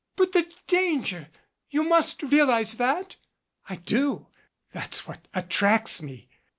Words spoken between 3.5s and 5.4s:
"I do that's what